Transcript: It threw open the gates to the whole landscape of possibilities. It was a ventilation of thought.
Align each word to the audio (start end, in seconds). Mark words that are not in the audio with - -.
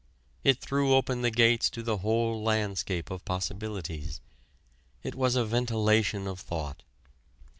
It 0.43 0.59
threw 0.59 0.95
open 0.95 1.21
the 1.21 1.29
gates 1.29 1.69
to 1.69 1.83
the 1.83 1.97
whole 1.97 2.41
landscape 2.41 3.11
of 3.11 3.23
possibilities. 3.23 4.19
It 5.03 5.13
was 5.13 5.35
a 5.35 5.45
ventilation 5.45 6.25
of 6.25 6.39
thought. 6.39 6.81